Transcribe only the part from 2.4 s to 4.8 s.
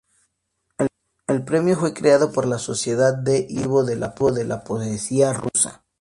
la Sociedad de incentivo de la